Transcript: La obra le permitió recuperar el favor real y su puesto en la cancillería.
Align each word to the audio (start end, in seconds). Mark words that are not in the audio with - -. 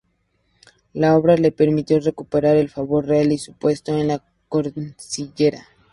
La 0.93 1.15
obra 1.15 1.37
le 1.37 1.51
permitió 1.51 1.99
recuperar 1.99 2.57
el 2.57 2.69
favor 2.69 3.05
real 3.05 3.31
y 3.31 3.37
su 3.37 3.53
puesto 3.53 3.95
en 3.95 4.07
la 4.07 4.25
cancillería. 4.51 5.67